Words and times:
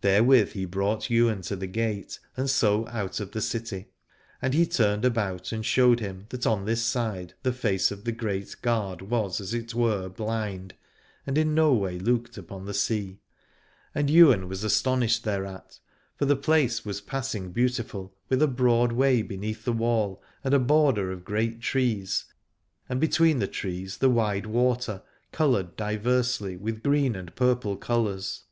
Therewith 0.00 0.54
he 0.54 0.64
brought 0.64 1.08
Ywain 1.08 1.42
to 1.42 1.54
the 1.54 1.68
gate 1.68 2.18
and 2.36 2.50
so 2.50 2.84
out 2.88 3.20
of 3.20 3.30
the 3.30 3.40
city; 3.40 3.92
and 4.42 4.52
he 4.52 4.66
turned 4.66 5.04
about 5.04 5.52
and 5.52 5.64
showed 5.64 6.00
him 6.00 6.26
that 6.30 6.48
on 6.48 6.64
this 6.64 6.82
side 6.82 7.34
the 7.44 7.52
face 7.52 7.92
of 7.92 8.02
the 8.02 8.10
Great 8.10 8.56
Gard 8.60 9.02
was 9.02 9.40
as 9.40 9.54
it 9.54 9.72
were 9.72 10.08
blind, 10.08 10.74
and 11.28 11.38
in 11.38 11.54
103 11.54 11.54
Aladore 11.54 11.54
no 11.76 11.80
way 11.80 11.98
looked 12.00 12.36
upon 12.36 12.64
the 12.66 12.74
sea. 12.74 13.20
And 13.94 14.10
Ywain 14.10 14.48
was 14.48 14.64
astonished 14.64 15.22
thereat, 15.22 15.78
for 16.16 16.24
the 16.24 16.34
place 16.34 16.84
was 16.84 17.00
passing 17.00 17.52
beautiful, 17.52 18.16
with 18.28 18.42
a 18.42 18.48
broad 18.48 18.90
way 18.90 19.22
beneath 19.22 19.64
the 19.64 19.72
wall, 19.72 20.20
and 20.42 20.54
a 20.54 20.58
border 20.58 21.12
of 21.12 21.24
great 21.24 21.60
trees, 21.60 22.24
and 22.88 22.98
between 23.00 23.38
the 23.38 23.46
trees 23.46 23.98
the 23.98 24.10
wide 24.10 24.46
water, 24.46 25.04
coloured 25.30 25.76
diversely 25.76 26.56
with 26.56 26.82
green 26.82 27.14
and 27.14 27.36
purple 27.36 27.76
colours. 27.76 28.42